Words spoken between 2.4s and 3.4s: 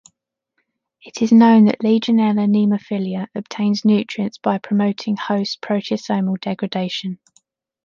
pneumophila"